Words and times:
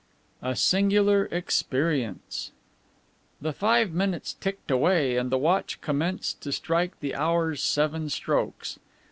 A 0.41 0.55
SINGULAR 0.55 1.27
EXPERIENCE 1.29 2.51
The 3.39 3.53
five 3.53 3.91
minutes 3.91 4.33
ticked 4.33 4.71
away 4.71 5.15
and 5.15 5.29
the 5.31 5.37
watch 5.37 5.79
commenced 5.79 6.41
to 6.41 6.51
strike 6.51 6.99
the 7.01 7.13
hour's 7.13 7.61
seven 7.61 8.09
strokes. 8.09 8.79